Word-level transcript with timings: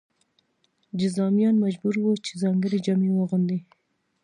جذامیان 0.99 1.55
مجبور 1.63 1.95
وو 1.99 2.13
چې 2.25 2.31
ځانګړې 2.41 2.77
جامې 2.85 3.09
واغوندي. 3.13 3.59